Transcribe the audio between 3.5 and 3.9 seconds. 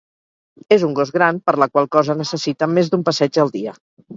dia.